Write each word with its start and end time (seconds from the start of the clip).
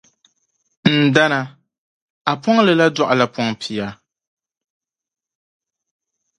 N 0.99 1.03
dana, 1.15 1.39
a 2.31 2.33
pɔŋli 2.41 2.73
la 2.79 2.85
dɔɣila 2.95 3.25
pɔŋ 3.33 3.47
pia. 3.61 3.87